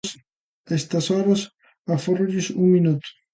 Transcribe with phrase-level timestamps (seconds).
[0.69, 1.41] A estas horas
[1.95, 3.07] afórrolles un minuto.